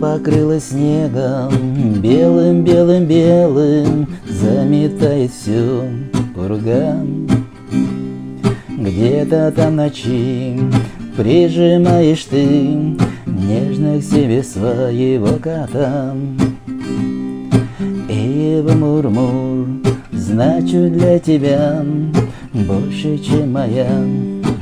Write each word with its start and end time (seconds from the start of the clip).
покрылось 0.00 0.68
снегом 0.68 1.50
Белым, 2.00 2.62
белым, 2.64 3.04
белым 3.06 4.06
Заметает 4.28 5.30
все 5.32 5.88
ураган 6.34 7.28
Где-то 8.68 9.52
там 9.54 9.76
ночи 9.76 10.58
Прижимаешь 11.16 12.24
ты 12.24 12.46
Нежно 13.26 13.98
к 13.98 14.02
себе 14.02 14.42
своего 14.42 15.38
кота. 15.38 16.14
И 18.08 18.62
в 18.64 18.76
мурмур 18.76 19.66
Значу 20.12 20.88
для 20.90 21.18
тебя 21.18 21.84
Больше, 22.52 23.18
чем 23.18 23.52
моя 23.52 23.88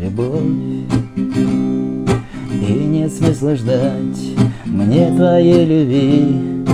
любовь 0.00 0.88
нет 3.08 3.16
смысла 3.16 3.56
ждать. 3.56 4.36
Мне 4.66 5.10
твоей 5.16 5.64
любви 5.64 6.64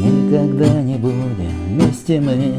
Никогда 0.00 0.82
не 0.82 0.94
будем 0.96 1.50
вместе 1.68 2.20
мы. 2.20 2.54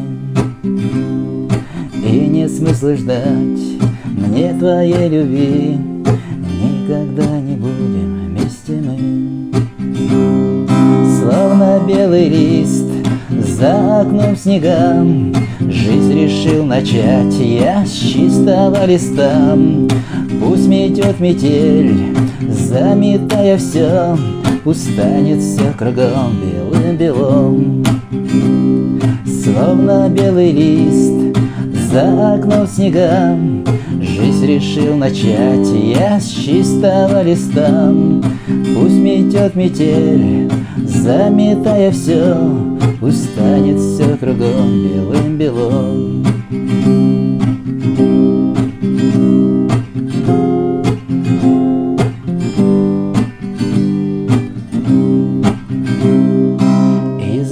И 2.06 2.28
нет 2.28 2.52
смысла 2.52 2.96
ждать. 2.96 3.62
Мне 4.06 4.54
твоей 4.60 5.08
любви 5.08 5.78
Никогда 6.62 7.40
не 7.40 7.56
будем 7.56 8.36
вместе 8.36 8.82
мы. 8.82 8.98
Словно 11.18 11.82
белый 11.88 12.28
лист 12.28 12.88
За 13.30 14.02
окном 14.02 14.36
снега 14.36 15.06
Жизнь 15.62 16.14
решил 16.14 16.66
начать. 16.66 17.34
Я 17.40 17.86
с 17.86 17.92
чистого 17.92 18.86
листа. 18.86 19.58
Пусть 20.42 20.68
метет 20.68 21.20
метель 21.22 22.11
Заметая 22.72 23.58
все 23.58 24.18
Устанет 24.64 25.42
все 25.42 25.74
кругом 25.78 26.38
белым-белом 26.42 27.84
Словно 29.26 30.08
белый 30.08 30.54
лист 30.54 31.38
За 31.92 32.36
окном 32.36 32.66
снега 32.68 33.38
Жизнь 34.00 34.46
решил 34.46 34.96
начать 34.96 35.68
Я 35.84 36.18
с 36.22 36.30
чистого 36.30 37.22
листа. 37.24 37.94
Пусть 38.48 38.96
метет 38.96 39.54
метель 39.56 40.50
Заметая 40.78 41.92
все 41.92 42.38
Устанет 43.02 43.80
все 43.80 44.16
кругом 44.16 44.82
белым-белом 44.82 46.31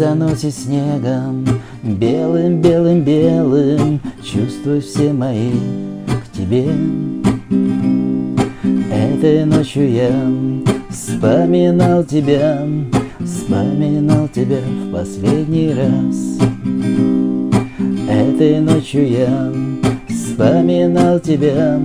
заносит 0.10 0.56
снегом 0.56 1.46
Белым, 1.84 2.62
белым, 2.62 3.04
белым 3.04 4.02
Чувствую 4.24 4.82
все 4.82 5.14
мои 5.14 5.52
к 6.08 6.36
тебе. 6.36 6.66
Этой 8.92 9.46
ночью 9.46 9.92
я 9.92 10.12
вспоминал 10.90 12.04
тебя 12.04 12.66
Вспоминал 13.20 14.28
тебя 14.30 14.58
в 14.58 14.92
последний 14.92 15.74
раз. 15.74 16.40
Этой 18.10 18.60
ночью 18.62 19.08
я 19.08 19.54
вспоминал 20.08 21.20
тебя 21.20 21.80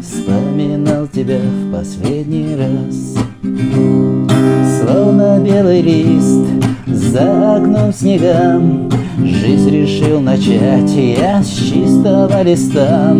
Вспоминал 0.00 1.06
тебя 1.08 1.38
в 1.38 1.72
последний 1.72 2.56
раз. 2.56 3.14
Словно 4.80 5.40
белый 5.44 5.82
лист 5.82 6.37
за 7.08 7.56
окном 7.56 7.92
снега 7.92 8.60
Жизнь 9.18 9.70
решил 9.70 10.20
начать 10.20 10.90
я 10.94 11.42
с 11.42 11.48
чистого 11.48 12.42
листа. 12.42 13.16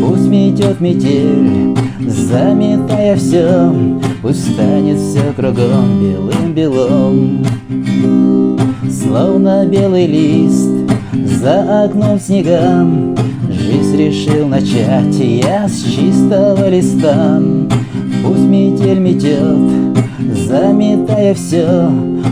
Пусть 0.00 0.26
метет 0.26 0.80
метель, 0.80 1.76
заметая 2.06 3.16
все 3.16 3.72
Пусть 4.20 4.52
станет 4.52 4.98
все 4.98 5.32
кругом 5.36 6.00
белым-белом 6.00 7.44
Словно 8.90 9.66
белый 9.66 10.06
лист 10.06 10.70
за 11.12 11.84
окном 11.84 12.18
снега 12.18 12.86
Жизнь 13.48 13.96
решил 13.96 14.48
начать 14.48 15.14
я 15.18 15.68
с 15.68 15.82
чистого 15.82 16.68
листа. 16.68 17.40
Пусть 18.24 18.40
метель 18.40 18.98
метет, 18.98 19.93
заметая 20.34 21.34
все 21.34 21.90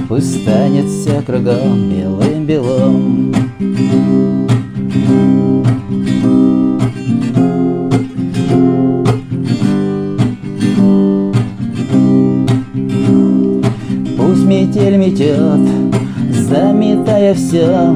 Пусть 0.08 0.42
станет 0.42 0.86
все 0.86 1.22
кругом 1.22 1.88
белым-белом 1.88 3.34
Пусть 14.16 14.44
метель 14.44 14.96
метет, 14.96 15.68
заметая 16.48 17.34
все 17.34 17.94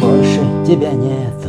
Больше 0.00 0.40
тебя 0.66 0.92
нету 0.92 1.45